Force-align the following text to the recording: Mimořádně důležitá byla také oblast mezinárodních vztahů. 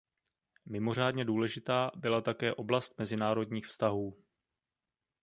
Mimořádně 0.65 1.25
důležitá 1.25 1.91
byla 1.95 2.21
také 2.21 2.53
oblast 2.53 2.97
mezinárodních 2.99 3.65
vztahů. 3.65 4.23